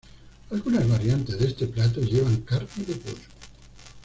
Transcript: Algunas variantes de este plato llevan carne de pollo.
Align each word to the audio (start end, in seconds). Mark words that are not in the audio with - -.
Algunas 0.49 0.89
variantes 0.89 1.37
de 1.37 1.45
este 1.47 1.67
plato 1.67 2.01
llevan 2.01 2.37
carne 2.37 2.85
de 2.87 2.95
pollo. 2.95 3.27